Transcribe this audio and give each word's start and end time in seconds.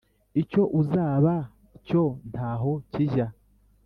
Icyo 0.41 0.63
uzaba 0.81 1.33
cyo 1.85 2.03
ntaho 2.31 2.71
kijya 2.91 3.27